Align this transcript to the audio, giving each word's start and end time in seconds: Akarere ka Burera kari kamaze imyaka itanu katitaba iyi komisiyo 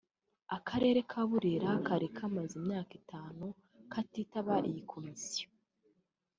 Akarere 0.57 0.99
ka 1.11 1.21
Burera 1.29 1.69
kari 1.85 2.07
kamaze 2.17 2.53
imyaka 2.61 2.93
itanu 3.01 3.45
katitaba 3.91 4.55
iyi 4.69 4.81
komisiyo 4.91 5.47